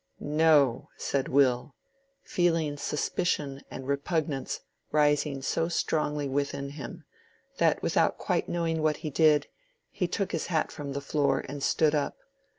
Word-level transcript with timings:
"No," 0.19 0.89
said 0.97 1.27
Will, 1.27 1.75
feeling 2.23 2.75
suspicion 2.75 3.61
and 3.69 3.87
repugnance 3.87 4.61
rising 4.91 5.43
so 5.43 5.67
strongly 5.67 6.27
within 6.27 6.69
him, 6.69 7.03
that 7.59 7.83
without 7.83 8.17
quite 8.17 8.49
knowing 8.49 8.81
what 8.81 8.97
he 9.05 9.11
did, 9.11 9.45
he 9.91 10.07
took 10.07 10.31
his 10.31 10.47
hat 10.47 10.71
from 10.71 10.93
the 10.93 11.01
floor 11.01 11.45
and 11.47 11.61
stood 11.61 11.93
up. 11.93 12.17